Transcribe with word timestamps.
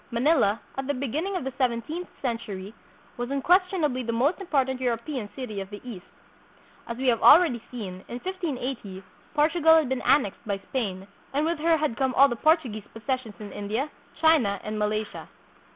Manila, 0.09 0.59
at 0.79 0.87
the 0.87 0.95
beginning 0.95 1.35
of 1.35 1.43
the 1.43 1.53
seventeenth 1.59 2.07
century, 2.23 2.73
was 3.17 3.29
unquestionably 3.29 4.01
the 4.01 4.11
most 4.11 4.41
important 4.41 4.81
Euro 4.81 4.97
pean 4.97 5.29
city 5.35 5.61
of 5.61 5.69
the 5.69 5.79
East. 5.87 6.07
As 6.87 6.97
we 6.97 7.05
have 7.05 7.21
already 7.21 7.61
seen, 7.69 8.03
in 8.07 8.17
1580 8.17 9.03
Portugal 9.35 9.75
had 9.75 9.89
been 9.89 10.01
annexed 10.01 10.43
by 10.47 10.57
Spain 10.57 11.05
and 11.35 11.45
with 11.45 11.59
her 11.59 11.77
had 11.77 11.97
come 11.97 12.15
all 12.15 12.27
the 12.29 12.35
Portuguese 12.35 12.87
possessions 12.91 13.35
hi 13.37 13.45
India, 13.51 13.91
China, 14.19 14.59
and 14.63 14.79
Malaysia. 14.79 15.27